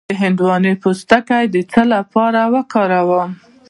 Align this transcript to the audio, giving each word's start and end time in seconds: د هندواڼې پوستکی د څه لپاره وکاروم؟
د 0.09 0.11
هندواڼې 0.21 0.73
پوستکی 0.83 1.43
د 1.53 1.57
څه 1.71 1.81
لپاره 1.93 2.41
وکاروم؟ 2.53 3.31